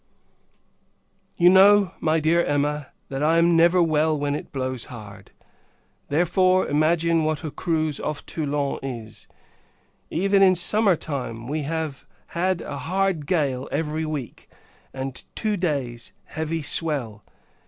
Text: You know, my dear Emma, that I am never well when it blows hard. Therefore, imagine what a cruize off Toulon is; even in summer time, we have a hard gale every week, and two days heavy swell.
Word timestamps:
You 1.37 1.51
know, 1.51 1.93
my 1.99 2.19
dear 2.19 2.43
Emma, 2.43 2.87
that 3.09 3.21
I 3.21 3.37
am 3.37 3.55
never 3.55 3.83
well 3.83 4.17
when 4.17 4.33
it 4.33 4.51
blows 4.51 4.85
hard. 4.85 5.29
Therefore, 6.09 6.67
imagine 6.67 7.23
what 7.23 7.43
a 7.43 7.51
cruize 7.51 7.99
off 7.99 8.25
Toulon 8.25 8.79
is; 8.81 9.27
even 10.09 10.41
in 10.41 10.55
summer 10.55 10.95
time, 10.95 11.47
we 11.47 11.61
have 11.61 12.07
a 12.35 12.77
hard 12.77 13.27
gale 13.27 13.69
every 13.71 14.07
week, 14.07 14.47
and 14.91 15.21
two 15.35 15.55
days 15.55 16.13
heavy 16.23 16.63
swell. 16.63 17.23